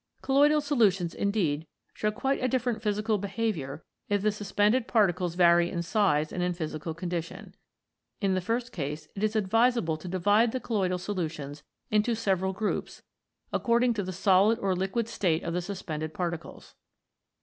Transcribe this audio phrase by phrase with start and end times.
[0.23, 5.83] Colloidal solutions, indeed, show quite a different physical behaviour if the suspended particles vary in
[5.83, 7.53] size and in physical condition.
[8.19, 11.61] In the first case it is advisable to divide the colloidal solutions
[11.91, 13.03] into several groups
[13.53, 16.73] according to the solid or liquid state of the suspended particles.